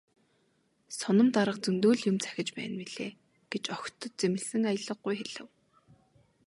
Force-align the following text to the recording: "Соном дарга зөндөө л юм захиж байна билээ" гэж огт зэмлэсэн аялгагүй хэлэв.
"Соном 0.97 1.29
дарга 1.35 1.59
зөндөө 1.65 1.93
л 1.97 2.03
юм 2.09 2.17
захиж 2.25 2.49
байна 2.57 2.75
билээ" 2.81 3.11
гэж 3.51 3.63
огт 3.75 3.99
зэмлэсэн 4.19 4.63
аялгагүй 4.71 5.15
хэлэв. 5.17 5.49